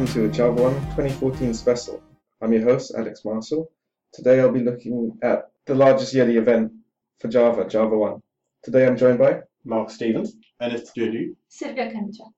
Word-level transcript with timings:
welcome 0.00 0.14
to 0.14 0.28
the 0.28 0.34
Java 0.34 0.62
One 0.62 0.74
2014 0.96 1.52
special. 1.52 2.02
I'm 2.40 2.54
your 2.54 2.62
host, 2.62 2.94
Alex 2.96 3.22
Marshall. 3.22 3.70
Today 4.14 4.40
I'll 4.40 4.50
be 4.50 4.64
looking 4.64 5.18
at 5.22 5.50
the 5.66 5.74
largest 5.74 6.14
yearly 6.14 6.38
event 6.38 6.72
for 7.18 7.28
Java, 7.28 7.68
Java 7.68 7.98
One. 7.98 8.22
Today 8.62 8.86
I'm 8.86 8.96
joined 8.96 9.18
by 9.18 9.40
Mark 9.62 9.90
Stevens. 9.90 10.36
Ernest 10.58 10.96
Duodu. 10.96 11.36
Sylvia 11.48 11.92
Kanja. 11.92 12.32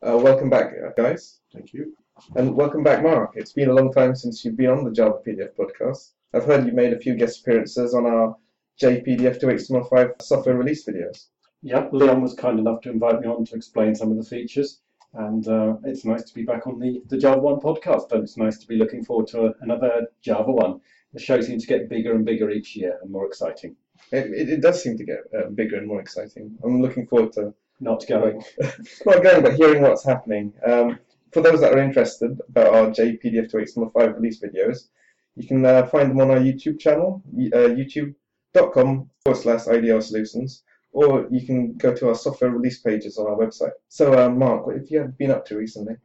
Uh, 0.00 0.16
welcome 0.16 0.48
back, 0.48 0.72
uh, 0.72 0.92
guys. 0.96 1.40
Thank 1.52 1.74
you. 1.74 1.94
And 2.36 2.54
welcome 2.54 2.82
back, 2.82 3.02
Mark. 3.02 3.32
It's 3.34 3.52
been 3.52 3.68
a 3.68 3.74
long 3.74 3.92
time 3.92 4.16
since 4.16 4.42
you've 4.42 4.56
been 4.56 4.70
on 4.70 4.82
the 4.82 4.90
Java 4.90 5.18
PDF 5.26 5.50
podcast. 5.58 6.12
I've 6.32 6.46
heard 6.46 6.64
you 6.64 6.72
made 6.72 6.94
a 6.94 6.98
few 6.98 7.14
guest 7.14 7.40
appearances 7.40 7.92
on 7.92 8.06
our 8.06 8.36
JPDF 8.80 9.38
to 9.40 9.46
HTML5 9.48 10.22
software 10.22 10.56
release 10.56 10.86
videos. 10.86 11.26
Yep, 11.60 11.90
Leon 11.92 12.22
was 12.22 12.32
kind 12.32 12.58
enough 12.58 12.80
to 12.82 12.90
invite 12.90 13.20
me 13.20 13.26
on 13.26 13.44
to 13.44 13.54
explain 13.54 13.94
some 13.94 14.10
of 14.10 14.16
the 14.16 14.24
features. 14.24 14.80
And 15.14 15.46
uh, 15.48 15.76
it's 15.84 16.04
nice 16.04 16.22
to 16.24 16.34
be 16.34 16.44
back 16.44 16.66
on 16.66 16.78
the, 16.78 17.02
the 17.08 17.18
Java 17.18 17.40
One 17.40 17.60
podcast. 17.60 18.12
And 18.12 18.22
it's 18.22 18.36
nice 18.36 18.58
to 18.58 18.66
be 18.66 18.76
looking 18.76 19.04
forward 19.04 19.26
to 19.28 19.46
a, 19.46 19.54
another 19.60 20.06
Java 20.22 20.52
One. 20.52 20.80
The 21.12 21.20
show 21.20 21.40
seems 21.40 21.62
to 21.62 21.68
get 21.68 21.88
bigger 21.88 22.14
and 22.14 22.24
bigger 22.24 22.50
each 22.50 22.76
year 22.76 22.98
and 23.02 23.10
more 23.10 23.26
exciting. 23.26 23.76
It, 24.12 24.26
it, 24.32 24.48
it 24.48 24.60
does 24.60 24.82
seem 24.82 24.96
to 24.98 25.04
get 25.04 25.20
uh, 25.36 25.50
bigger 25.50 25.76
and 25.76 25.86
more 25.86 26.00
exciting. 26.00 26.56
I'm 26.64 26.80
looking 26.80 27.06
forward 27.06 27.32
to 27.32 27.52
Not 27.80 28.06
going. 28.06 28.42
not 29.06 29.22
going, 29.22 29.42
but 29.42 29.54
hearing 29.54 29.82
what's 29.82 30.04
happening. 30.04 30.52
Um, 30.66 30.98
for 31.32 31.40
those 31.42 31.60
that 31.60 31.72
are 31.72 31.78
interested 31.78 32.38
about 32.48 32.74
our 32.74 32.86
JPDF 32.88 33.50
to 33.50 33.56
HTML5 33.56 34.16
release 34.16 34.40
videos, 34.40 34.88
you 35.36 35.46
can 35.48 35.64
uh, 35.64 35.86
find 35.86 36.10
them 36.10 36.20
on 36.20 36.30
our 36.30 36.38
YouTube 36.38 36.78
channel, 36.78 37.22
uh, 37.34 37.70
youtube.com 37.78 39.08
forward 39.24 39.40
slash 39.40 39.64
IDR 39.64 40.02
Solutions, 40.02 40.62
or 40.92 41.26
you 41.30 41.46
can 41.46 41.74
go 41.74 41.94
to 41.94 42.08
our 42.08 42.14
software 42.14 42.50
release 42.50 42.78
pages 42.80 43.18
on 43.18 43.26
our 43.26 43.36
website. 43.36 43.72
So, 43.88 44.14
uh, 44.14 44.28
Mark, 44.28 44.66
what 44.66 44.76
have 44.76 44.90
you 44.90 45.12
been 45.18 45.30
up 45.30 45.46
to 45.46 45.56
recently? 45.56 45.96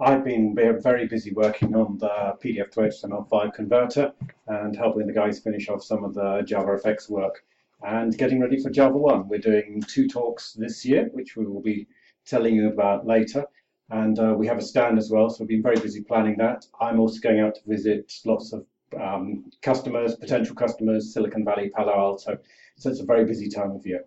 I've 0.00 0.24
been 0.24 0.54
very 0.54 1.06
busy 1.06 1.32
working 1.32 1.76
on 1.76 1.98
the 1.98 2.34
PDF 2.42 2.70
to 2.72 2.80
HTML5 2.80 3.54
converter 3.54 4.12
and 4.46 4.74
helping 4.74 5.06
the 5.06 5.12
guys 5.12 5.38
finish 5.38 5.68
off 5.68 5.84
some 5.84 6.02
of 6.02 6.14
the 6.14 6.42
JavaFX 6.44 7.10
work 7.10 7.44
and 7.82 8.16
getting 8.16 8.40
ready 8.40 8.60
for 8.60 8.70
Java 8.70 8.96
One. 8.96 9.28
We're 9.28 9.38
doing 9.38 9.82
two 9.86 10.08
talks 10.08 10.54
this 10.54 10.84
year, 10.84 11.10
which 11.12 11.36
we 11.36 11.46
will 11.46 11.60
be 11.60 11.86
telling 12.24 12.54
you 12.54 12.68
about 12.68 13.06
later. 13.06 13.44
And 13.90 14.18
uh, 14.18 14.34
we 14.36 14.46
have 14.46 14.58
a 14.58 14.62
stand 14.62 14.98
as 14.98 15.10
well, 15.10 15.28
so 15.28 15.40
we've 15.40 15.48
been 15.48 15.62
very 15.62 15.78
busy 15.78 16.02
planning 16.02 16.36
that. 16.38 16.64
I'm 16.80 16.98
also 16.98 17.20
going 17.20 17.40
out 17.40 17.56
to 17.56 17.60
visit 17.66 18.12
lots 18.24 18.52
of 18.52 18.64
um, 18.98 19.50
customers, 19.60 20.14
potential 20.16 20.54
customers, 20.54 21.12
Silicon 21.12 21.44
Valley, 21.44 21.70
Palo 21.74 21.92
Alto. 21.92 22.38
So 22.76 22.90
it's 22.90 23.00
a 23.00 23.04
very 23.04 23.24
busy 23.24 23.48
time 23.48 23.72
of 23.72 23.86
year. 23.86 24.04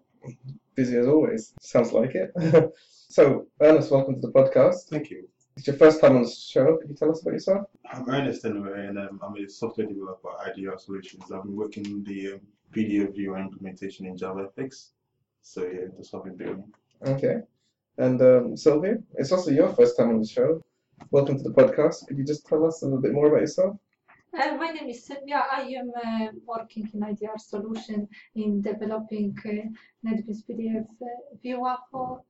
Busy 0.75 0.97
as 0.97 1.07
always. 1.07 1.53
Sounds 1.61 1.91
like 1.91 2.15
it. 2.15 2.31
so, 3.09 3.47
Ernest, 3.61 3.91
welcome 3.91 4.15
to 4.15 4.21
the 4.21 4.31
podcast. 4.31 4.89
Thank 4.89 5.09
you. 5.09 5.27
It's 5.55 5.67
your 5.67 5.77
first 5.77 6.01
time 6.01 6.17
on 6.17 6.23
the 6.23 6.29
show. 6.29 6.77
Can 6.77 6.89
you 6.89 6.95
tell 6.95 7.11
us 7.11 7.21
about 7.21 7.33
yourself? 7.33 7.67
I'm 7.91 8.09
Ernest 8.09 8.43
anyway, 8.43 8.87
and 8.87 8.99
um, 8.99 9.19
I'm 9.23 9.35
a 9.37 9.47
software 9.47 9.87
developer 9.87 10.29
at 10.45 10.57
IDR 10.57 10.79
Solutions. 10.79 11.31
I've 11.31 11.43
been 11.43 11.55
working 11.55 11.85
in 11.85 12.03
the 12.03 12.33
um, 12.33 12.41
PDF 12.75 13.13
viewer 13.15 13.37
implementation 13.37 14.05
in 14.05 14.17
JavaFX. 14.17 14.89
So 15.41 15.63
yeah, 15.63 15.87
that's 15.95 16.11
what 16.11 16.25
I've 16.25 16.37
been 16.37 16.47
doing. 16.47 16.63
Okay. 17.05 17.37
And 17.97 18.21
um, 18.21 18.57
Sylvia, 18.57 18.97
it's 19.13 19.31
also 19.31 19.51
your 19.51 19.69
first 19.69 19.95
time 19.97 20.09
on 20.09 20.19
the 20.19 20.27
show. 20.27 20.61
Welcome 21.11 21.37
to 21.37 21.43
the 21.43 21.51
podcast. 21.51 22.07
Could 22.07 22.17
you 22.17 22.25
just 22.25 22.45
tell 22.45 22.65
us 22.65 22.81
a 22.81 22.85
little 22.85 23.01
bit 23.01 23.13
more 23.13 23.27
about 23.27 23.41
yourself? 23.41 23.77
Uh, 24.37 24.55
my 24.57 24.67
name 24.67 24.89
is 24.89 25.05
Sylvia. 25.05 25.45
I 25.49 25.61
am 25.79 25.91
uh, 25.95 26.27
working 26.45 26.89
in 26.93 26.99
IDR 26.99 27.39
Solution 27.39 28.05
in 28.35 28.61
developing 28.61 29.33
uh, 29.45 29.49
NetBeans 30.05 30.43
PDF 30.49 30.85
uh, 31.01 31.05
viewer 31.41 31.75
for 31.89 32.21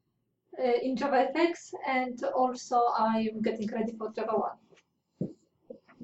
uh, 0.59 0.71
in 0.83 0.95
JavaFX, 0.95 1.73
and 1.87 2.23
also 2.35 2.75
I 2.95 3.29
am 3.33 3.41
getting 3.41 3.67
ready 3.71 3.93
for 3.97 4.11
Java 4.11 4.33
One. 4.33 5.31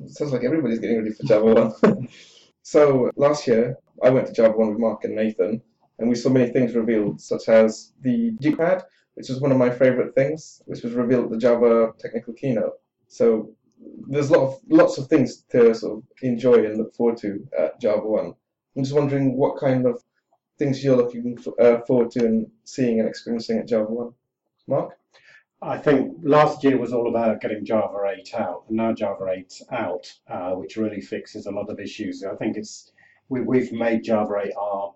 sounds 0.08 0.32
like 0.32 0.44
everybody's 0.44 0.80
getting 0.80 0.98
ready 0.98 1.12
for 1.12 1.24
Java 1.24 1.54
One. 1.54 2.08
so 2.64 3.12
last 3.16 3.46
year, 3.46 3.78
I 4.02 4.10
went 4.10 4.26
to 4.26 4.34
Java 4.34 4.58
One 4.58 4.70
with 4.70 4.80
Mark 4.80 5.04
and 5.04 5.16
Nathan, 5.16 5.62
and 6.00 6.10
we 6.10 6.16
saw 6.16 6.30
many 6.30 6.52
things 6.52 6.74
revealed, 6.74 7.22
such 7.22 7.48
as 7.48 7.94
the 8.02 8.32
G-Pad, 8.42 8.84
which 9.14 9.30
was 9.30 9.40
one 9.40 9.52
of 9.52 9.58
my 9.60 9.70
favorite 9.70 10.16
things, 10.16 10.64
which 10.66 10.82
was 10.82 10.94
revealed 10.94 11.26
at 11.26 11.32
the 11.32 11.38
Java 11.38 11.94
technical 12.00 12.34
keynote. 12.34 12.80
So 13.08 13.52
there's 14.08 14.30
a 14.30 14.38
lot 14.38 14.48
of, 14.48 14.60
lots 14.70 14.98
of 14.98 15.08
things 15.08 15.44
to 15.52 15.74
sort 15.74 15.98
of 15.98 16.04
enjoy 16.22 16.66
and 16.66 16.78
look 16.78 16.94
forward 16.96 17.18
to 17.18 17.48
at 17.58 17.80
Java 17.80 18.08
One. 18.08 18.34
I'm 18.76 18.84
just 18.84 18.96
wondering 18.96 19.38
what 19.38 19.60
kind 19.60 19.86
of 19.86 20.04
things 20.58 20.84
you're 20.84 20.98
looking 20.98 21.38
f- 21.40 21.60
uh, 21.60 21.82
forward 21.86 22.12
to 22.12 22.26
and 22.26 22.48
seeing 22.64 23.00
and 23.00 23.08
experiencing 23.10 23.60
at 23.60 23.68
Java 23.68 23.92
One. 23.92 24.14
Mark? 24.68 24.98
I 25.64 25.78
think 25.78 26.18
last 26.24 26.64
year 26.64 26.78
was 26.78 26.92
all 26.92 27.08
about 27.08 27.42
getting 27.42 27.66
Java 27.66 27.98
8 28.18 28.34
out, 28.34 28.64
and 28.68 28.78
now 28.78 28.94
Java 28.94 29.26
8's 29.26 29.62
out, 29.72 30.12
uh, 30.28 30.52
which 30.54 30.78
really 30.78 31.02
fixes 31.02 31.46
a 31.46 31.52
lot 31.52 31.70
of 31.70 31.80
issues. 31.80 32.24
I 32.24 32.36
think 32.36 32.58
it's 32.58 32.92
we, 33.30 33.42
we've 33.42 33.72
made 33.72 34.04
Java 34.04 34.42
8 34.46 34.54
our 34.58 34.94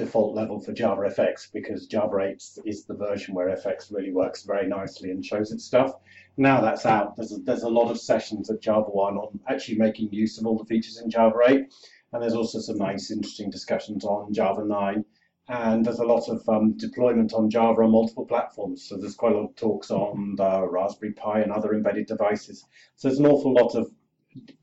default 0.00 0.34
level 0.34 0.58
for 0.58 0.72
JavaFX 0.72 1.52
because 1.52 1.86
Java 1.86 2.20
8 2.20 2.42
is 2.64 2.84
the 2.84 2.94
version 2.94 3.34
where 3.34 3.48
FX 3.48 3.92
really 3.92 4.12
works 4.12 4.44
very 4.44 4.66
nicely 4.66 5.10
and 5.10 5.24
shows 5.24 5.52
its 5.52 5.64
stuff. 5.64 5.94
Now 6.36 6.60
that's 6.60 6.86
out, 6.86 7.16
there's 7.16 7.32
a, 7.32 7.38
there's 7.38 7.64
a 7.64 7.68
lot 7.68 7.90
of 7.90 8.00
sessions 8.00 8.50
at 8.50 8.62
Java 8.62 8.90
One 8.90 9.16
on 9.16 9.38
actually 9.48 9.78
making 9.78 10.12
use 10.12 10.38
of 10.38 10.46
all 10.46 10.58
the 10.58 10.64
features 10.64 11.00
in 11.00 11.10
Java 11.10 11.36
8, 11.46 11.66
and 12.12 12.22
there's 12.22 12.34
also 12.34 12.60
some 12.60 12.78
nice, 12.78 13.10
interesting 13.10 13.50
discussions 13.50 14.04
on 14.04 14.32
Java 14.32 14.64
9 14.64 15.04
and 15.48 15.84
there's 15.84 15.98
a 15.98 16.04
lot 16.04 16.28
of 16.28 16.48
um, 16.48 16.76
deployment 16.76 17.32
on 17.32 17.50
Java 17.50 17.82
on 17.82 17.90
multiple 17.90 18.24
platforms. 18.24 18.88
So 18.88 18.96
there's 18.96 19.16
quite 19.16 19.32
a 19.32 19.36
lot 19.36 19.50
of 19.50 19.56
talks 19.56 19.90
on 19.90 20.36
the 20.36 20.66
Raspberry 20.68 21.12
Pi 21.12 21.40
and 21.40 21.50
other 21.50 21.74
embedded 21.74 22.06
devices. 22.06 22.64
So 22.94 23.08
there's 23.08 23.18
an 23.18 23.26
awful 23.26 23.52
lot 23.52 23.74
of 23.74 23.90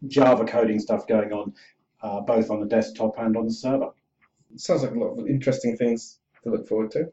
Java 0.08 0.46
coding 0.46 0.80
stuff 0.80 1.06
going 1.06 1.34
on, 1.34 1.54
uh, 2.02 2.22
both 2.22 2.50
on 2.50 2.62
the 2.62 2.68
desktop 2.68 3.18
and 3.18 3.36
on 3.36 3.46
the 3.46 3.54
server. 3.54 3.90
Sounds 4.56 4.84
like 4.84 4.92
a 4.92 5.00
lot 5.00 5.20
of 5.20 5.28
interesting 5.28 5.78
things 5.78 6.20
to 6.44 6.50
look 6.50 6.68
forward 6.68 6.92
to. 6.92 7.12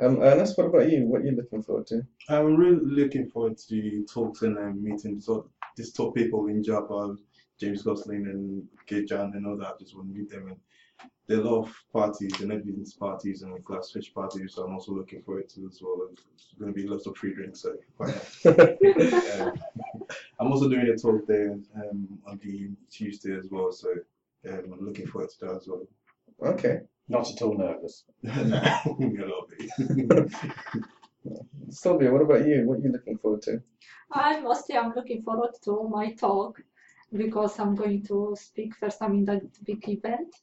Um, 0.00 0.22
Ernest, 0.22 0.56
what 0.56 0.66
about 0.66 0.90
you? 0.90 1.06
What 1.06 1.22
are 1.22 1.24
you 1.24 1.32
looking 1.32 1.62
forward 1.62 1.86
to? 1.88 2.02
I'm 2.28 2.56
really 2.56 2.80
looking 2.84 3.28
forward 3.28 3.58
to 3.58 3.66
the 3.68 4.06
talks 4.12 4.42
and 4.42 4.56
um, 4.56 4.82
meeting 4.82 5.20
so 5.20 5.50
these 5.76 5.92
top 5.92 6.14
people 6.14 6.46
in 6.46 6.62
Java, 6.62 7.16
James 7.58 7.82
Gosling 7.82 8.26
and 8.26 8.66
Geertjan 8.86 9.34
and 9.34 9.46
all 9.46 9.56
that. 9.56 9.74
I 9.74 9.82
just 9.82 9.96
want 9.96 10.08
to 10.08 10.14
meet 10.18 10.30
them. 10.30 10.48
And 10.48 10.56
there 11.26 11.38
are 11.38 11.40
a 11.40 11.44
lot 11.44 11.64
of 11.64 11.74
parties, 11.92 12.32
the 12.32 12.46
NetBeans 12.46 12.98
parties 12.98 13.42
and 13.42 13.64
GlassFish 13.64 14.14
parties, 14.14 14.54
so 14.54 14.64
I'm 14.64 14.74
also 14.74 14.92
looking 14.92 15.22
forward 15.22 15.48
to 15.50 15.68
as 15.68 15.80
well. 15.82 16.08
There's 16.08 16.54
going 16.58 16.72
to 16.72 16.80
be 16.80 16.88
lots 16.88 17.06
of 17.06 17.16
free 17.16 17.34
drinks, 17.34 17.62
so. 17.62 17.76
Um, 19.40 19.52
I'm 20.40 20.52
also 20.52 20.68
doing 20.68 20.88
a 20.88 20.96
talk 20.96 21.26
there 21.26 21.58
um, 21.76 22.18
on 22.26 22.40
the 22.42 22.70
Tuesday 22.90 23.36
as 23.36 23.48
well, 23.50 23.72
so 23.72 23.92
um, 24.48 24.72
I'm 24.72 24.86
looking 24.86 25.06
forward 25.06 25.30
to 25.30 25.46
that 25.46 25.56
as 25.56 25.68
well. 25.68 25.86
Okay. 26.42 26.80
Not 27.08 27.30
at 27.30 27.42
all 27.42 27.56
nervous. 27.56 28.04
a 28.24 28.44
little 28.44 29.46
bit. 29.48 30.32
Sylvia, 31.70 32.12
what 32.12 32.22
about 32.22 32.46
you? 32.46 32.66
What 32.66 32.78
are 32.78 32.82
you 32.82 32.92
looking 32.92 33.18
forward 33.18 33.42
to? 33.42 33.62
I 34.12 34.40
mostly 34.40 34.76
I'm 34.76 34.94
looking 34.94 35.22
forward 35.22 35.50
to 35.64 35.88
my 35.88 36.12
talk 36.12 36.60
because 37.12 37.58
I'm 37.58 37.74
going 37.74 38.04
to 38.06 38.36
speak 38.38 38.76
first 38.76 38.98
time 38.98 39.14
in 39.14 39.24
that 39.26 39.42
big 39.64 39.88
event. 39.88 40.34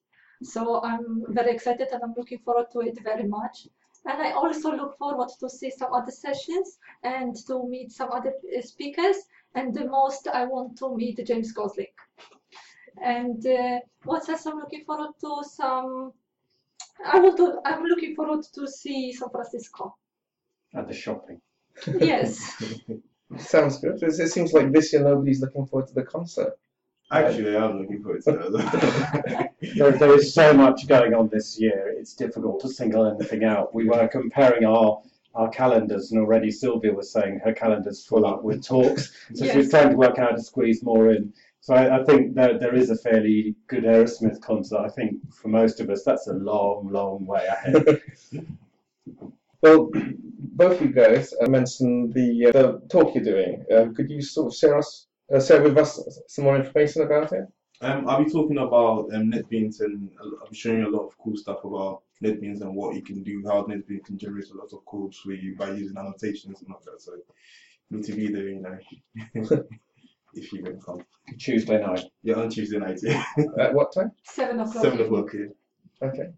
So 0.44 0.84
I'm 0.84 1.24
very 1.30 1.52
excited 1.52 1.88
and 1.92 2.04
I'm 2.04 2.14
looking 2.18 2.40
forward 2.40 2.68
to 2.74 2.82
it 2.82 3.00
very 3.04 3.28
much. 3.28 3.68
And 4.06 4.22
I 4.22 4.32
also 4.32 4.72
look 4.76 4.98
forward 4.98 5.30
to 5.40 5.50
see 5.50 5.72
some 5.72 5.94
other 5.94 6.12
sessions 6.12 6.78
and 7.04 7.36
to 7.48 7.68
meet 7.68 7.92
some 7.92 8.12
other 8.12 8.34
uh, 8.56 8.62
speakers. 8.62 9.18
And 9.56 9.74
the 9.74 9.88
most 9.88 10.28
I 10.28 10.46
want 10.46 10.78
to 10.80 10.96
meet 10.96 11.26
James 11.26 11.52
Gosling. 11.52 11.94
And 13.02 13.46
uh, 13.46 13.80
what 14.04 14.28
else 14.30 14.46
I'm 14.46 14.58
looking 14.58 14.84
forward 14.86 15.12
to? 15.22 15.44
Some 15.44 16.14
I 17.06 17.20
want 17.20 17.38
to. 17.38 17.60
I'm 17.66 17.84
looking 17.84 18.16
forward 18.16 18.46
to 18.54 18.68
see 18.68 19.12
San 19.14 19.30
Francisco. 19.30 19.96
At 20.74 20.88
the 20.88 20.94
shopping. 20.94 21.42
Yes. 22.00 22.64
Sounds 23.38 23.80
good. 23.80 24.02
It, 24.02 24.20
it 24.20 24.30
seems 24.30 24.54
like 24.54 24.72
this 24.72 24.94
year 24.94 25.04
nobody's 25.04 25.42
looking 25.42 25.66
forward 25.66 25.88
to 25.90 25.94
the 25.94 26.04
concert. 26.04 26.58
Actually, 27.12 27.56
I'm 27.56 27.80
looking 27.82 28.02
forward 28.02 28.24
to 28.24 28.32
that. 28.32 29.52
There, 29.76 29.92
there 29.92 30.14
is 30.16 30.34
so 30.34 30.54
much 30.54 30.88
going 30.88 31.14
on 31.14 31.28
this 31.30 31.60
year, 31.60 31.94
it's 31.98 32.14
difficult 32.14 32.62
to 32.62 32.70
single 32.70 33.06
anything 33.08 33.44
out. 33.44 33.74
We 33.74 33.86
were 33.90 34.08
comparing 34.08 34.64
our 34.66 35.02
our 35.34 35.50
calendars, 35.50 36.12
and 36.12 36.22
already 36.22 36.50
Sylvia 36.50 36.94
was 36.94 37.12
saying 37.12 37.42
her 37.44 37.54
calendar's 37.54 38.06
full 38.06 38.26
up 38.26 38.44
with 38.44 38.64
talks, 38.66 39.12
so 39.34 39.44
she's 39.46 39.56
Yes. 39.56 39.70
trying 39.70 39.90
to 39.90 39.98
work 39.98 40.18
out 40.18 40.30
how 40.32 40.36
to 40.36 40.42
squeeze 40.42 40.82
more 40.82 41.12
in. 41.12 41.34
So 41.66 41.74
I, 41.74 42.00
I 42.00 42.04
think 42.04 42.36
there, 42.36 42.60
there 42.60 42.76
is 42.76 42.92
a 42.92 42.96
fairly 42.96 43.56
good 43.66 43.86
Aerosmith 43.86 44.40
concert. 44.40 44.82
I 44.82 44.88
think 44.88 45.16
for 45.34 45.48
most 45.48 45.80
of 45.80 45.90
us, 45.90 46.04
that's 46.04 46.28
a 46.28 46.34
long, 46.34 46.90
long 46.92 47.26
way 47.26 47.44
ahead. 47.48 48.02
Well, 49.64 49.90
both 50.38 50.80
of 50.80 50.82
you 50.86 50.94
guys 50.94 51.34
uh, 51.42 51.50
mentioned 51.50 52.14
the 52.14 52.48
uh, 52.48 52.52
the 52.52 52.82
talk 52.88 53.16
you're 53.16 53.24
doing. 53.24 53.66
Um, 53.76 53.96
could 53.96 54.12
you 54.12 54.22
sort 54.22 54.54
of 54.54 54.56
share 54.56 54.78
us 54.78 55.08
uh, 55.34 55.42
share 55.42 55.64
with 55.64 55.76
us 55.76 55.92
some 56.28 56.44
more 56.44 56.56
information 56.56 57.02
about 57.02 57.32
it? 57.32 57.46
Um, 57.82 58.08
I'll 58.08 58.24
be 58.24 58.30
talking 58.30 58.60
about 58.60 59.12
um, 59.16 59.32
NetBeans 59.32 59.80
and 59.80 60.12
I'll 60.22 60.48
be 60.48 60.56
showing 60.56 60.82
you 60.82 60.90
a 60.90 60.96
lot 60.96 61.08
of 61.08 61.18
cool 61.18 61.36
stuff 61.36 61.64
about 61.64 62.04
NetBeans 62.24 62.62
and 62.62 62.76
what 62.76 62.96
you 62.96 63.02
can 63.02 63.24
do, 63.24 63.44
how 63.48 63.64
NetBeans 63.64 64.06
can 64.06 64.20
generate 64.20 64.52
a 64.52 64.58
lot 64.58 64.70
of 64.72 64.86
code 64.86 65.16
for 65.16 65.32
you 65.32 65.56
by 65.56 65.72
using 65.72 65.98
annotations 65.98 66.62
and 66.62 66.72
all 66.72 66.82
that. 66.86 67.02
So 67.02 67.14
me 67.90 68.04
to 68.04 68.12
be 68.14 68.28
there, 68.28 68.50
you 68.50 68.62
know, 68.62 68.78
if 70.36 70.52
you 70.54 70.64
can 70.64 70.80
come. 70.80 71.04
Tuesday 71.40 71.82
night. 71.82 72.04
Yeah, 72.24 72.36
on 72.36 72.50
Tuesday 72.50 72.78
night, 72.78 73.00
yeah. 73.02 73.24
At 73.60 73.74
what 73.74 73.94
time? 73.94 74.12
Seven 74.24 74.60
o'clock. 74.60 74.84
Seven 74.84 75.02
o'clock, 75.02 75.34
yeah. 75.34 76.08
Okay. 76.08 76.30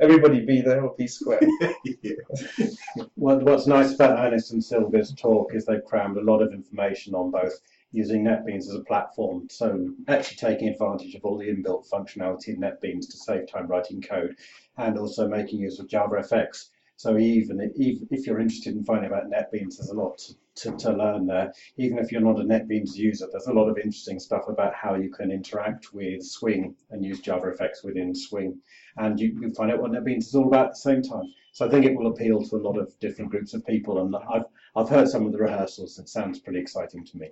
Everybody 0.00 0.44
be 0.44 0.60
there 0.60 0.82
or 0.84 0.94
be 0.96 1.08
square. 1.08 1.40
yeah. 2.02 2.12
What, 3.16 3.42
what's 3.42 3.66
nice 3.66 3.94
about 3.94 4.18
Ernest 4.18 4.52
and 4.52 4.62
Sylvia's 4.62 5.12
talk 5.14 5.54
is 5.54 5.66
they've 5.66 5.84
crammed 5.84 6.18
a 6.18 6.22
lot 6.22 6.40
of 6.40 6.52
information 6.52 7.14
on 7.14 7.32
both 7.32 7.58
using 7.90 8.22
NetBeans 8.22 8.68
as 8.68 8.74
a 8.74 8.84
platform, 8.84 9.48
so 9.50 9.88
actually 10.08 10.36
taking 10.36 10.68
advantage 10.68 11.14
of 11.14 11.24
all 11.24 11.38
the 11.38 11.48
inbuilt 11.48 11.88
functionality 11.88 12.48
in 12.48 12.60
NetBeans 12.60 13.08
to 13.10 13.16
save 13.16 13.50
time 13.50 13.66
writing 13.66 14.02
code, 14.02 14.36
and 14.76 14.98
also 14.98 15.26
making 15.26 15.60
use 15.60 15.78
of 15.78 15.88
JavaFX. 15.88 16.68
So 16.98 17.16
even, 17.16 17.72
even 17.76 18.08
if 18.10 18.26
you're 18.26 18.40
interested 18.40 18.74
in 18.74 18.82
finding 18.82 19.12
out 19.12 19.24
about 19.24 19.30
NetBeans, 19.30 19.76
there's 19.76 19.90
a 19.90 19.94
lot 19.94 20.20
to, 20.56 20.72
to 20.72 20.92
learn 20.92 21.28
there. 21.28 21.52
Even 21.76 21.96
if 21.96 22.10
you're 22.10 22.20
not 22.20 22.40
a 22.40 22.42
NetBeans 22.42 22.96
user, 22.96 23.28
there's 23.30 23.46
a 23.46 23.52
lot 23.52 23.68
of 23.68 23.78
interesting 23.78 24.18
stuff 24.18 24.48
about 24.48 24.74
how 24.74 24.96
you 24.96 25.08
can 25.08 25.30
interact 25.30 25.94
with 25.94 26.24
Swing 26.24 26.74
and 26.90 27.04
use 27.04 27.22
JavaFX 27.22 27.84
within 27.84 28.16
Swing. 28.16 28.58
And 28.96 29.20
you, 29.20 29.38
you 29.40 29.54
find 29.54 29.70
out 29.70 29.80
what 29.80 29.92
NetBeans 29.92 30.26
is 30.26 30.34
all 30.34 30.48
about 30.48 30.66
at 30.66 30.72
the 30.72 30.80
same 30.80 31.02
time. 31.02 31.32
So 31.52 31.68
I 31.68 31.70
think 31.70 31.86
it 31.86 31.96
will 31.96 32.08
appeal 32.08 32.42
to 32.42 32.56
a 32.56 32.66
lot 32.66 32.76
of 32.76 32.98
different 32.98 33.30
groups 33.30 33.54
of 33.54 33.64
people. 33.64 34.04
And 34.04 34.16
I've, 34.16 34.46
I've 34.74 34.88
heard 34.88 35.08
some 35.08 35.24
of 35.24 35.30
the 35.30 35.38
rehearsals. 35.38 36.00
It 36.00 36.08
sounds 36.08 36.40
pretty 36.40 36.58
exciting 36.58 37.04
to 37.04 37.16
me. 37.16 37.30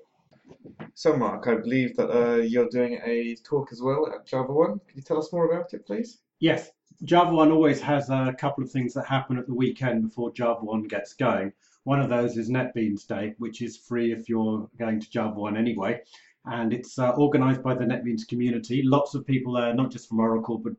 So, 0.94 1.16
Mark, 1.16 1.48
I 1.48 1.56
believe 1.56 1.96
that 1.96 2.08
uh, 2.08 2.36
you're 2.36 2.68
doing 2.68 3.00
a 3.04 3.34
talk 3.42 3.70
as 3.72 3.82
well 3.82 4.08
at 4.14 4.26
Java 4.26 4.52
One. 4.52 4.78
Can 4.86 4.96
you 4.96 5.02
tell 5.02 5.18
us 5.18 5.32
more 5.32 5.50
about 5.50 5.74
it, 5.74 5.84
please? 5.84 6.18
Yes, 6.38 6.70
Java 7.04 7.34
One 7.34 7.52
always 7.52 7.80
has 7.80 8.08
a 8.08 8.34
couple 8.38 8.64
of 8.64 8.70
things 8.70 8.94
that 8.94 9.06
happen 9.06 9.38
at 9.38 9.46
the 9.46 9.54
weekend 9.54 10.02
before 10.02 10.32
Java 10.32 10.64
One 10.64 10.84
gets 10.84 11.12
going. 11.12 11.52
One 11.84 12.00
of 12.00 12.08
those 12.08 12.36
is 12.36 12.48
NetBeans 12.48 13.06
Day, 13.06 13.34
which 13.38 13.60
is 13.60 13.76
free 13.76 14.12
if 14.12 14.28
you're 14.28 14.68
going 14.78 15.00
to 15.00 15.10
Java 15.10 15.38
One 15.38 15.56
anyway. 15.56 16.00
And 16.46 16.72
it's 16.72 16.98
uh, 16.98 17.10
organized 17.10 17.62
by 17.62 17.74
the 17.74 17.84
NetBeans 17.84 18.26
community. 18.26 18.82
Lots 18.82 19.14
of 19.14 19.26
people 19.26 19.52
there, 19.52 19.74
not 19.74 19.90
just 19.90 20.08
from 20.08 20.20
Oracle, 20.20 20.58
but 20.58 20.72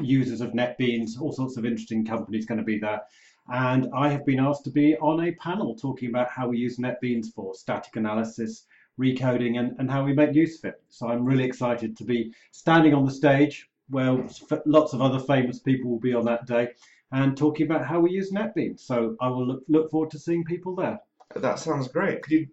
users 0.00 0.40
of 0.40 0.52
NetBeans, 0.52 1.20
all 1.20 1.32
sorts 1.32 1.56
of 1.56 1.64
interesting 1.64 2.04
companies 2.04 2.46
going 2.46 2.58
to 2.58 2.64
be 2.64 2.78
there. 2.78 3.02
And 3.48 3.88
I 3.94 4.08
have 4.08 4.26
been 4.26 4.40
asked 4.40 4.64
to 4.64 4.70
be 4.70 4.96
on 4.96 5.24
a 5.24 5.32
panel 5.32 5.76
talking 5.76 6.08
about 6.08 6.30
how 6.30 6.48
we 6.48 6.58
use 6.58 6.78
NetBeans 6.78 7.32
for 7.32 7.54
static 7.54 7.94
analysis, 7.94 8.66
recoding, 8.98 9.58
and, 9.60 9.76
and 9.78 9.90
how 9.90 10.04
we 10.04 10.14
make 10.14 10.34
use 10.34 10.58
of 10.58 10.70
it. 10.70 10.82
So 10.88 11.08
I'm 11.08 11.24
really 11.24 11.44
excited 11.44 11.96
to 11.98 12.04
be 12.04 12.32
standing 12.50 12.94
on 12.94 13.04
the 13.04 13.12
stage 13.12 13.68
where 13.88 14.22
f- 14.24 14.62
lots 14.66 14.92
of 14.92 15.02
other 15.02 15.18
famous 15.18 15.58
people 15.58 15.90
will 15.90 16.00
be 16.00 16.14
on 16.14 16.24
that 16.24 16.46
day 16.46 16.70
and 17.12 17.36
talking 17.36 17.66
about 17.66 17.86
how 17.86 18.00
we 18.00 18.10
use 18.10 18.32
NetBeans. 18.32 18.80
So 18.80 19.16
I 19.20 19.28
will 19.28 19.46
look, 19.46 19.62
look 19.68 19.90
forward 19.90 20.10
to 20.12 20.18
seeing 20.18 20.44
people 20.44 20.74
there. 20.74 20.98
That 21.36 21.58
sounds 21.58 21.88
great. 21.88 22.22
Could 22.22 22.32
you 22.32 22.46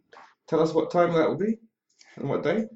tell 0.48 0.62
us 0.62 0.74
what 0.74 0.92
time 0.92 1.14
that 1.14 1.28
will 1.28 1.38
be 1.38 1.58
and 2.16 2.30
what 2.30 2.44
day? 2.44 2.68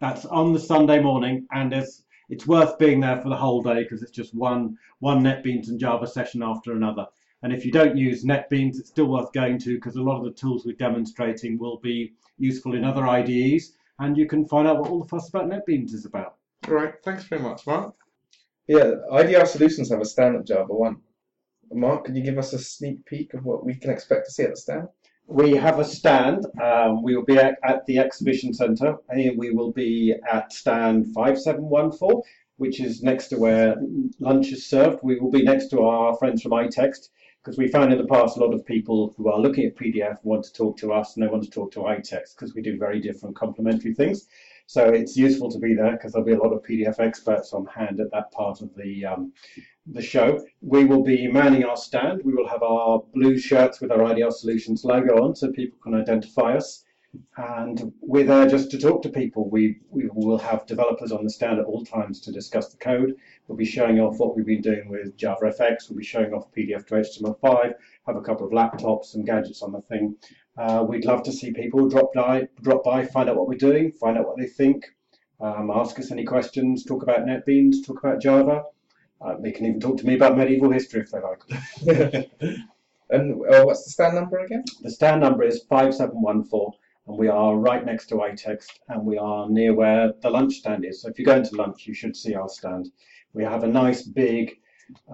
That's 0.00 0.26
on 0.26 0.52
the 0.52 0.60
Sunday 0.60 1.00
morning, 1.00 1.46
and 1.52 1.72
it's 1.72 2.02
it's 2.28 2.46
worth 2.46 2.78
being 2.78 3.00
there 3.00 3.20
for 3.20 3.28
the 3.28 3.36
whole 3.36 3.62
day 3.62 3.82
because 3.82 4.02
it's 4.02 4.10
just 4.10 4.34
one 4.34 4.76
one 4.98 5.22
NetBeans 5.22 5.68
and 5.68 5.78
Java 5.78 6.06
session 6.06 6.42
after 6.42 6.72
another. 6.72 7.06
And 7.42 7.52
if 7.52 7.64
you 7.64 7.72
don't 7.72 7.96
use 7.96 8.24
NetBeans, 8.24 8.78
it's 8.78 8.88
still 8.88 9.06
worth 9.06 9.32
going 9.32 9.58
to 9.60 9.74
because 9.74 9.96
a 9.96 10.02
lot 10.02 10.18
of 10.18 10.24
the 10.24 10.32
tools 10.32 10.64
we're 10.64 10.76
demonstrating 10.76 11.58
will 11.58 11.78
be 11.78 12.14
useful 12.38 12.74
in 12.74 12.84
other 12.84 13.06
IDEs, 13.06 13.74
and 13.98 14.16
you 14.16 14.26
can 14.26 14.46
find 14.46 14.66
out 14.66 14.78
what 14.78 14.90
all 14.90 15.02
the 15.02 15.08
fuss 15.08 15.28
about 15.28 15.48
NetBeans 15.48 15.92
is 15.92 16.04
about. 16.06 16.36
All 16.66 16.74
right. 16.74 16.94
Thanks 17.04 17.24
very 17.24 17.42
much, 17.42 17.66
Mark. 17.66 17.94
Yeah, 18.66 18.92
IDR 19.12 19.46
Solutions 19.46 19.90
have 19.90 20.00
a 20.00 20.04
stand 20.06 20.36
at 20.36 20.46
Java 20.46 20.72
One. 20.72 20.96
Mark, 21.70 22.04
could 22.04 22.16
you 22.16 22.22
give 22.22 22.38
us 22.38 22.52
a 22.54 22.58
sneak 22.58 23.04
peek 23.04 23.34
of 23.34 23.44
what 23.44 23.64
we 23.64 23.74
can 23.74 23.90
expect 23.90 24.26
to 24.26 24.32
see 24.32 24.44
at 24.44 24.50
the 24.50 24.56
stand? 24.56 24.88
We 25.26 25.52
have 25.52 25.78
a 25.78 25.84
stand. 25.84 26.46
Um, 26.62 27.02
we 27.02 27.16
will 27.16 27.24
be 27.24 27.36
at, 27.36 27.58
at 27.64 27.84
the 27.86 27.98
exhibition 27.98 28.54
centre. 28.54 28.96
and 29.08 29.38
We 29.38 29.50
will 29.50 29.72
be 29.72 30.14
at 30.30 30.52
stand 30.52 31.12
5714, 31.14 32.22
which 32.56 32.80
is 32.80 33.02
next 33.02 33.28
to 33.28 33.38
where 33.38 33.76
lunch 34.18 34.52
is 34.52 34.66
served. 34.66 35.00
We 35.02 35.18
will 35.18 35.30
be 35.30 35.42
next 35.42 35.68
to 35.68 35.82
our 35.82 36.16
friends 36.16 36.42
from 36.42 36.52
iText 36.52 37.08
because 37.42 37.58
we 37.58 37.68
found 37.68 37.92
in 37.92 37.98
the 37.98 38.06
past 38.06 38.38
a 38.38 38.40
lot 38.40 38.54
of 38.54 38.64
people 38.64 39.14
who 39.18 39.28
are 39.28 39.38
looking 39.38 39.66
at 39.66 39.76
PDF 39.76 40.16
want 40.22 40.44
to 40.44 40.52
talk 40.52 40.78
to 40.78 40.94
us 40.94 41.14
and 41.14 41.22
they 41.22 41.28
want 41.28 41.44
to 41.44 41.50
talk 41.50 41.72
to 41.72 41.80
iText 41.80 42.36
because 42.36 42.54
we 42.54 42.62
do 42.62 42.78
very 42.78 43.00
different 43.00 43.36
complementary 43.36 43.92
things. 43.92 44.28
So 44.66 44.88
it's 44.88 45.16
useful 45.16 45.50
to 45.50 45.58
be 45.58 45.74
there 45.74 45.92
because 45.92 46.12
there'll 46.12 46.26
be 46.26 46.32
a 46.32 46.38
lot 46.38 46.52
of 46.52 46.62
PDF 46.62 46.98
experts 46.98 47.52
on 47.52 47.66
hand 47.66 48.00
at 48.00 48.10
that 48.12 48.32
part 48.32 48.60
of 48.62 48.74
the 48.74 49.04
um, 49.04 49.32
the 49.86 50.02
show. 50.02 50.44
We 50.62 50.84
will 50.84 51.02
be 51.02 51.28
manning 51.28 51.64
our 51.64 51.76
stand. 51.76 52.22
We 52.24 52.34
will 52.34 52.48
have 52.48 52.62
our 52.62 53.02
blue 53.14 53.38
shirts 53.38 53.80
with 53.80 53.90
our 53.92 53.98
IDR 53.98 54.32
Solutions 54.32 54.84
logo 54.84 55.22
on 55.22 55.36
so 55.36 55.52
people 55.52 55.78
can 55.82 55.94
identify 55.94 56.56
us. 56.56 56.84
And 57.36 57.92
we're 58.00 58.24
there 58.24 58.48
just 58.48 58.70
to 58.72 58.78
talk 58.78 59.02
to 59.02 59.08
people. 59.08 59.48
We, 59.48 59.78
we 59.88 60.08
will 60.12 60.38
have 60.38 60.66
developers 60.66 61.12
on 61.12 61.22
the 61.22 61.30
stand 61.30 61.60
at 61.60 61.64
all 61.64 61.84
times 61.84 62.20
to 62.22 62.32
discuss 62.32 62.70
the 62.70 62.78
code. 62.78 63.14
We'll 63.46 63.56
be 63.56 63.64
showing 63.64 64.00
off 64.00 64.18
what 64.18 64.34
we've 64.34 64.46
been 64.46 64.62
doing 64.62 64.88
with 64.88 65.16
JavaFX. 65.16 65.88
We'll 65.88 65.98
be 65.98 66.04
showing 66.04 66.32
off 66.32 66.50
PDF 66.56 66.86
to 66.88 66.94
HTML5, 66.94 67.74
have 68.06 68.16
a 68.16 68.20
couple 68.20 68.46
of 68.46 68.52
laptops, 68.52 69.06
some 69.06 69.24
gadgets 69.24 69.62
on 69.62 69.72
the 69.72 69.82
thing. 69.82 70.16
Uh, 70.56 70.84
we'd 70.88 71.04
love 71.04 71.22
to 71.24 71.32
see 71.32 71.52
people 71.52 71.88
drop 71.88 72.12
by, 72.14 72.48
drop 72.62 72.84
by, 72.84 73.04
find 73.04 73.28
out 73.28 73.36
what 73.36 73.48
we're 73.48 73.58
doing, 73.58 73.92
find 73.92 74.16
out 74.16 74.26
what 74.26 74.36
they 74.38 74.46
think, 74.46 74.84
um, 75.40 75.70
ask 75.74 75.98
us 75.98 76.10
any 76.10 76.24
questions, 76.24 76.84
talk 76.84 77.02
about 77.02 77.26
NetBeans, 77.26 77.84
talk 77.84 78.02
about 78.02 78.22
Java. 78.22 78.62
Uh, 79.20 79.34
they 79.40 79.52
can 79.52 79.66
even 79.66 79.80
talk 79.80 79.96
to 79.98 80.06
me 80.06 80.14
about 80.14 80.36
medieval 80.36 80.70
history 80.70 81.00
if 81.00 81.10
they 81.10 81.20
like. 81.20 82.58
And 83.10 83.42
uh, 83.46 83.64
what's 83.64 83.84
the 83.84 83.90
stand 83.90 84.14
number 84.14 84.38
again? 84.38 84.64
The 84.80 84.90
stand 84.90 85.20
number 85.20 85.44
is 85.44 85.64
5714 85.68 86.72
and 87.06 87.18
we 87.18 87.28
are 87.28 87.56
right 87.56 87.84
next 87.84 88.06
to 88.06 88.16
iText 88.16 88.70
and 88.88 89.04
we 89.04 89.18
are 89.18 89.48
near 89.48 89.74
where 89.74 90.12
the 90.22 90.30
lunch 90.30 90.54
stand 90.54 90.84
is. 90.84 91.02
So 91.02 91.08
if 91.08 91.18
you're 91.18 91.26
going 91.26 91.44
to 91.44 91.56
lunch, 91.56 91.86
you 91.86 91.94
should 91.94 92.16
see 92.16 92.34
our 92.34 92.48
stand. 92.48 92.90
We 93.34 93.44
have 93.44 93.62
a 93.62 93.68
nice 93.68 94.02
big 94.02 94.58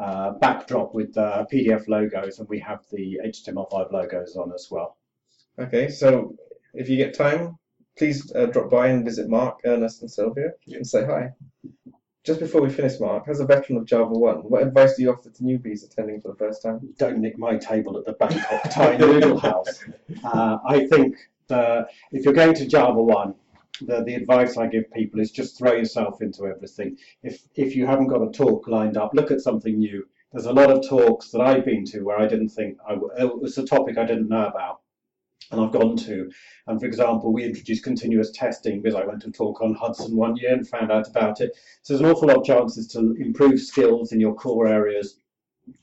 uh, 0.00 0.32
backdrop 0.32 0.94
with 0.94 1.16
uh, 1.19 1.46
PDF 1.52 1.88
logos 1.88 2.38
and 2.38 2.48
we 2.48 2.60
have 2.60 2.84
the 2.92 3.20
HTML5 3.26 3.92
logos 3.92 4.37
on 4.37 4.52
as 4.52 4.69
well. 4.70 4.96
Okay, 5.60 5.90
so 5.90 6.34
if 6.72 6.88
you 6.88 6.96
get 6.96 7.12
time, 7.12 7.58
please 7.98 8.32
uh, 8.34 8.46
drop 8.46 8.70
by 8.70 8.86
and 8.86 9.04
visit 9.04 9.28
Mark, 9.28 9.60
Ernest, 9.66 10.00
and 10.00 10.10
Sylvia 10.10 10.52
and 10.68 10.86
say 10.86 11.04
hi. 11.04 11.32
Just 12.25 12.40
before 12.40 12.62
we 12.62 12.70
finish, 12.70 12.99
Mark, 12.99 13.28
as 13.28 13.40
a 13.40 13.44
veteran 13.44 13.76
of 13.76 13.85
Java 13.85 14.12
One, 14.12 14.38
what 14.38 14.62
advice 14.62 14.96
do 14.96 15.02
you 15.02 15.12
offer 15.12 15.28
to 15.28 15.42
newbies 15.42 15.85
attending 15.85 16.20
for 16.23 16.28
the 16.28 16.35
first 16.37 16.62
time? 16.62 16.80
Don't 16.96 17.18
nick 17.18 17.38
my 17.38 17.58
table 17.58 17.99
at 17.99 18.06
the 18.06 18.14
Bangkok 18.14 18.70
Thai 18.70 18.96
Noodle 18.96 19.38
House. 19.38 19.85
Uh, 20.25 20.58
I 20.66 20.87
think 20.87 21.16
if 21.50 22.25
you're 22.25 22.35
going 22.35 22.54
to 22.54 22.66
Java 22.66 23.02
One, 23.02 23.35
the, 23.82 24.02
the 24.02 24.14
advice 24.14 24.56
I 24.56 24.66
give 24.66 24.90
people 24.92 25.20
is 25.20 25.30
just 25.30 25.58
throw 25.58 25.73
yourself 25.73 26.23
into 26.23 26.46
everything. 26.46 26.96
If, 27.23 27.42
if 27.54 27.76
you 27.76 27.87
haven't 27.87 28.08
got 28.08 28.23
a 28.23 28.30
talk 28.30 28.66
lined 28.66 28.96
up, 28.96 29.12
look 29.12 29.30
at 29.30 29.40
something 29.42 29.78
new. 29.78 30.06
There's 30.32 30.46
a 30.46 30.52
lot 30.52 30.70
of 30.70 30.88
talks 30.88 31.30
that 31.30 31.40
I've 31.40 31.64
been 31.66 31.85
to 31.87 32.00
where 32.02 32.18
I 32.18 32.28
didn't 32.28 32.50
think 32.50 32.78
I 32.87 32.94
w- 32.94 33.12
it 33.18 33.40
was 33.40 33.58
a 33.58 33.66
topic 33.66 33.99
I 33.99 34.04
didn't 34.04 34.28
know 34.28 34.46
about 34.46 34.80
and 35.50 35.61
I've 35.61 35.73
gone 35.73 35.97
to. 35.97 36.30
And 36.66 36.80
for 36.80 36.87
example, 36.87 37.33
we 37.33 37.45
introduced 37.45 37.85
continuous 37.85 38.30
testing 38.30 38.80
because 38.80 38.95
I 38.95 39.04
went 39.04 39.23
to 39.23 39.28
a 39.28 39.33
talk 39.33 39.61
on 39.61 39.75
Hudson 39.75 40.16
one 40.16 40.37
year 40.37 40.52
and 40.52 40.69
found 40.69 40.92
out 40.92 41.09
about 41.09 41.40
it. 41.40 41.57
So 41.83 41.92
there's 41.92 42.00
an 42.00 42.11
awful 42.11 42.28
lot 42.28 42.38
of 42.38 42.45
chances 42.45 42.87
to 42.88 43.16
improve 43.19 43.61
skills 43.61 44.12
in 44.12 44.21
your 44.21 44.35
core 44.35 44.69
areas 44.69 45.16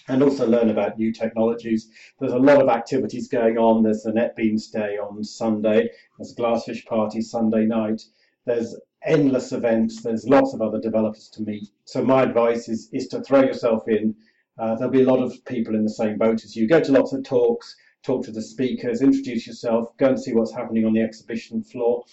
and 0.08 0.24
also 0.24 0.48
learn 0.48 0.70
about 0.70 0.98
new 0.98 1.12
technologies. 1.12 1.90
There's 2.20 2.34
a 2.34 2.40
lot 2.40 2.62
of 2.62 2.70
activities 2.70 3.28
going 3.28 3.58
on. 3.58 3.84
There's 3.84 4.04
the 4.04 4.12
NetBeans 4.12 4.72
Day 4.72 4.98
on 4.98 5.24
Sunday. 5.24 5.90
There's 6.18 6.32
a 6.32 6.36
Glassfish 6.36 6.86
Party 6.86 7.22
Sunday 7.22 7.66
night. 7.66 8.04
There's 8.46 8.76
endless 9.06 9.52
events. 9.52 10.02
There's 10.02 10.28
lots 10.28 10.54
of 10.54 10.62
other 10.62 10.80
developers 10.80 11.30
to 11.30 11.42
meet. 11.42 11.70
So 11.86 12.04
my 12.04 12.24
advice 12.24 12.68
is, 12.68 12.90
is 12.92 13.08
to 13.10 13.22
throw 13.22 13.42
yourself 13.42 13.88
in. 13.88 14.16
Uh, 14.58 14.76
there'll 14.76 14.92
be 14.92 15.04
a 15.04 15.12
lot 15.12 15.22
of 15.24 15.34
people 15.46 15.76
in 15.76 15.84
the 15.84 15.90
same 15.90 16.18
boat 16.18 16.44
as 16.44 16.56
you. 16.56 16.68
Go 16.68 16.80
to 16.82 16.92
lots 16.92 17.14
of 17.14 17.24
talks, 17.24 17.76
talk 18.08 18.24
to 18.24 18.32
the 18.32 18.42
speakers, 18.42 19.02
introduce 19.02 19.46
yourself, 19.46 19.96
go 19.98 20.08
and 20.08 20.20
see 20.20 20.34
what's 20.34 20.54
happening 20.54 20.86
on 20.86 20.94
the 20.94 21.02
exhibition 21.02 21.62
floor, 21.62 22.06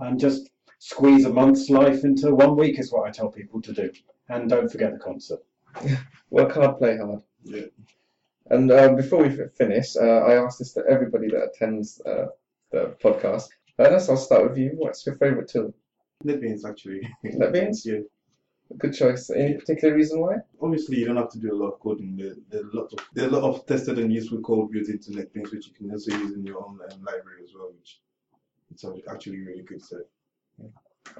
and 0.00 0.18
just 0.18 0.48
squeeze 0.78 1.26
a 1.26 1.32
month's 1.32 1.68
life 1.68 2.04
into 2.04 2.34
one 2.34 2.56
week 2.56 2.78
is 2.78 2.90
what 2.90 3.06
I 3.06 3.10
tell 3.10 3.30
people 3.30 3.60
to 3.62 3.72
do. 3.72 3.90
And 4.30 4.48
don't 4.48 4.72
forget 4.72 4.92
the 4.92 4.98
concert. 4.98 5.40
Work 6.30 6.52
hard, 6.52 6.78
play 6.78 6.96
hard. 6.96 7.22
Yeah. 7.44 7.66
And 8.46 8.70
uh, 8.70 8.94
before 8.94 9.22
we 9.22 9.36
finish, 9.56 9.94
uh, 9.96 10.20
I 10.30 10.42
ask 10.42 10.58
this 10.58 10.72
to 10.72 10.84
everybody 10.88 11.28
that 11.28 11.50
attends 11.54 12.00
uh, 12.06 12.26
the 12.70 12.96
podcast. 13.04 13.48
Ernest, 13.78 14.08
I'll 14.08 14.16
start 14.16 14.48
with 14.48 14.58
you. 14.58 14.70
What's 14.74 15.04
your 15.04 15.16
favourite 15.16 15.48
tool? 15.48 15.74
NetBeans 16.24 16.64
actually. 16.64 17.08
NetBeans? 17.24 17.80
Yeah. 17.84 18.00
Good 18.78 18.94
choice. 18.94 19.30
Any 19.30 19.54
particular 19.54 19.94
reason 19.94 20.20
why? 20.20 20.36
Obviously, 20.60 20.98
you 20.98 21.06
don't 21.06 21.16
have 21.16 21.30
to 21.30 21.38
do 21.38 21.52
a 21.52 21.58
lot 21.58 21.72
of 21.72 21.80
coding. 21.80 22.16
There, 22.16 22.34
there 22.50 22.62
are 22.62 22.70
a 22.70 22.76
lot 22.76 22.92
of 22.92 22.98
there 23.12 23.26
are 23.26 23.28
a 23.28 23.32
lot 23.32 23.44
of 23.44 23.66
tested 23.66 23.98
and 23.98 24.12
useful 24.12 24.40
code 24.40 24.70
built 24.70 24.88
into 24.88 25.10
NetBeans, 25.10 25.52
which 25.52 25.66
you 25.68 25.74
can 25.74 25.90
also 25.90 26.16
use 26.16 26.34
in 26.34 26.44
your 26.44 26.58
own 26.64 26.78
um, 26.90 27.02
library 27.02 27.42
as 27.44 27.54
well, 27.54 27.72
which 27.78 28.00
it's 28.70 28.84
actually 29.08 29.40
really 29.40 29.62
good. 29.62 29.82
So 29.82 29.98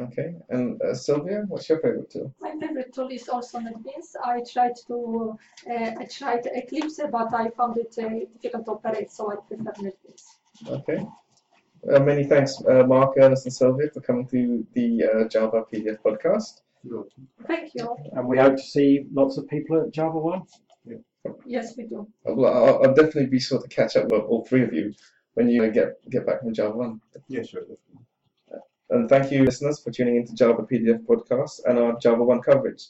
Okay. 0.01 0.35
And 0.49 0.81
uh, 0.83 0.95
Sylvia, 0.95 1.45
what's 1.49 1.69
your 1.69 1.79
favourite 1.81 2.11
tool? 2.11 2.33
My 2.41 2.53
favorite 2.59 2.95
tool 2.95 3.09
is 3.09 3.29
also 3.29 3.59
NetBeans. 3.59 4.17
I 4.25 4.43
tried 4.51 4.77
to 4.87 5.39
uh, 5.69 5.91
I 5.99 6.07
tried 6.11 6.47
Eclipse, 6.47 7.01
but 7.11 7.35
I 7.35 7.51
found 7.51 7.77
it 7.79 7.95
uh, 7.99 8.09
difficult 8.33 8.65
to 8.67 8.71
operate, 8.73 9.11
so 9.11 9.33
I 9.33 9.37
prefer 9.37 9.73
NetBeans. 9.73 10.25
Okay. 10.69 11.05
Uh, 11.93 11.99
many 11.99 12.25
thanks, 12.25 12.63
uh, 12.65 12.85
Mark, 12.87 13.15
Ernest, 13.17 13.45
and 13.47 13.53
Sylvia, 13.53 13.91
for 13.91 14.01
coming 14.01 14.27
to 14.29 14.65
the 14.73 15.03
uh, 15.05 15.29
Java 15.29 15.65
PDF 15.71 15.99
podcast. 15.99 16.61
Thank 17.47 17.75
you. 17.75 17.97
And 18.13 18.27
we 18.27 18.39
hope 18.39 18.57
to 18.57 18.63
see 18.63 19.07
lots 19.13 19.39
of 19.39 19.49
people 19.49 19.81
at 19.81 19.93
Java 19.93 20.19
One. 20.19 20.43
Yes, 21.47 21.77
we 21.77 21.85
do. 21.85 22.09
I'll, 22.27 22.45
I'll, 22.45 22.83
I'll 22.83 22.95
definitely 22.95 23.27
be 23.27 23.39
sure 23.39 23.61
to 23.61 23.69
catch 23.69 23.97
up 23.97 24.11
with 24.11 24.23
all 24.23 24.45
three 24.45 24.65
of 24.65 24.73
you 24.73 24.93
when 25.35 25.49
you 25.49 25.71
get 25.71 25.99
get 26.11 26.27
back 26.27 26.41
from 26.41 26.53
Java 26.53 26.77
One. 26.77 27.01
Yeah, 27.29 27.43
sure. 27.43 27.61
definitely. 27.61 28.07
And 28.91 29.09
thank 29.09 29.33
you, 29.33 29.45
listeners, 29.45 29.81
for 29.81 29.91
tuning 29.91 30.17
into 30.17 30.35
Java 30.35 30.65
PDF 30.65 31.05
podcast 31.07 31.61
and 31.65 31.79
our 31.79 31.99
Java 31.99 32.25
One 32.25 32.43
coverage. 32.43 32.89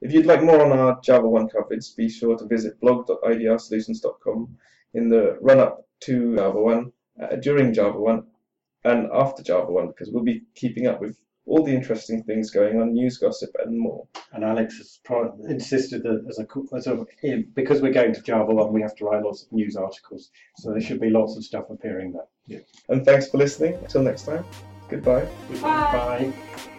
If 0.00 0.12
you'd 0.12 0.26
like 0.26 0.42
more 0.42 0.64
on 0.64 0.72
our 0.78 1.00
Java 1.02 1.28
One 1.28 1.48
coverage, 1.48 1.94
be 1.96 2.08
sure 2.08 2.36
to 2.38 2.46
visit 2.46 2.80
blog.idrsolutions.com 2.80 4.56
in 4.94 5.08
the 5.08 5.36
run 5.40 5.60
up 5.60 5.86
to 6.04 6.36
Java 6.36 6.60
One, 6.60 6.92
uh, 7.20 7.36
during 7.36 7.74
Java 7.74 7.98
One, 7.98 8.24
and 8.84 9.08
after 9.12 9.42
Java 9.42 9.70
One, 9.70 9.88
because 9.88 10.10
we'll 10.10 10.24
be 10.24 10.44
keeping 10.54 10.86
up 10.86 11.00
with 11.00 11.18
all 11.46 11.62
the 11.62 11.74
interesting 11.74 12.22
things 12.22 12.50
going 12.50 12.80
on, 12.80 12.92
news, 12.92 13.18
gossip, 13.18 13.50
and 13.64 13.78
more. 13.78 14.06
And 14.32 14.44
Alex 14.44 14.78
has 14.78 15.00
pro- 15.04 15.36
insisted 15.48 16.02
that 16.02 16.24
as 16.28 16.38
a, 16.38 16.46
co- 16.46 16.66
as 16.74 16.86
a 16.86 17.04
because 17.54 17.82
we're 17.82 17.92
going 17.92 18.14
to 18.14 18.22
Java 18.22 18.54
One, 18.54 18.72
we 18.72 18.80
have 18.82 18.94
to 18.96 19.04
write 19.04 19.22
lots 19.22 19.44
of 19.44 19.52
news 19.52 19.76
articles. 19.76 20.30
So 20.56 20.70
there 20.70 20.80
should 20.80 21.00
be 21.00 21.10
lots 21.10 21.36
of 21.36 21.44
stuff 21.44 21.70
appearing 21.70 22.12
there. 22.12 22.26
Yeah. 22.46 22.60
And 22.88 23.04
thanks 23.04 23.28
for 23.28 23.38
listening. 23.38 23.74
Until 23.74 24.02
next 24.02 24.22
time, 24.22 24.44
goodbye. 24.88 25.26
Bye. 25.60 26.32
Bye. 26.32 26.72